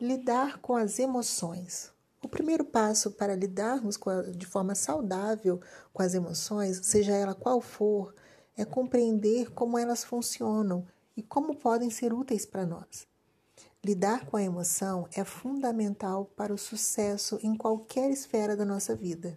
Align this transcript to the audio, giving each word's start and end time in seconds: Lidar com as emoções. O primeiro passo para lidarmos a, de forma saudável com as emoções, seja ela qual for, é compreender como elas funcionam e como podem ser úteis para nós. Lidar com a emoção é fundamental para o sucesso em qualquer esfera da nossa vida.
Lidar 0.00 0.58
com 0.58 0.76
as 0.76 1.00
emoções. 1.00 1.90
O 2.22 2.28
primeiro 2.28 2.64
passo 2.64 3.10
para 3.10 3.34
lidarmos 3.34 3.98
a, 4.06 4.30
de 4.30 4.46
forma 4.46 4.72
saudável 4.76 5.60
com 5.92 6.00
as 6.00 6.14
emoções, 6.14 6.80
seja 6.84 7.12
ela 7.12 7.34
qual 7.34 7.60
for, 7.60 8.14
é 8.56 8.64
compreender 8.64 9.50
como 9.50 9.76
elas 9.76 10.04
funcionam 10.04 10.86
e 11.16 11.22
como 11.22 11.56
podem 11.56 11.90
ser 11.90 12.12
úteis 12.12 12.46
para 12.46 12.64
nós. 12.64 13.08
Lidar 13.84 14.24
com 14.26 14.36
a 14.36 14.42
emoção 14.42 15.08
é 15.12 15.24
fundamental 15.24 16.26
para 16.36 16.54
o 16.54 16.58
sucesso 16.58 17.36
em 17.42 17.56
qualquer 17.56 18.08
esfera 18.08 18.56
da 18.56 18.64
nossa 18.64 18.94
vida. 18.94 19.36